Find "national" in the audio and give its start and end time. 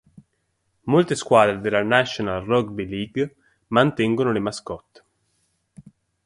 1.83-2.43